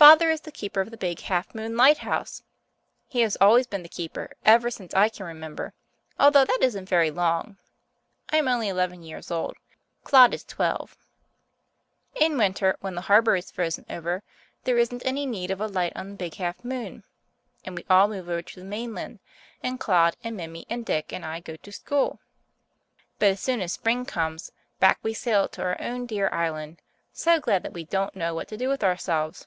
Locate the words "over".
13.90-14.22, 18.30-18.40